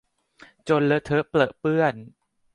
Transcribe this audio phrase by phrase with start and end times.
[0.67, 1.95] จนเลอะเทอะเปรอะเปื้อน